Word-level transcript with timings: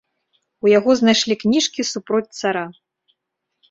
У 0.67 0.71
яго 0.77 0.91
знайшлі 1.03 1.39
кніжкі 1.45 1.89
супроць 1.93 2.27
цара. 2.43 2.69